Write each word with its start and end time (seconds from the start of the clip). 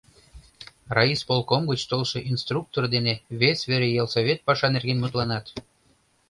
Райисполком 0.95 1.61
гыч 1.71 1.81
толшо 1.89 2.17
инструктор 2.31 2.83
дене 2.95 3.13
вес 3.39 3.59
вере 3.69 3.89
ялсовет 4.01 4.39
паша 4.47 4.67
нерген 4.75 4.97
мутланат. 4.99 5.45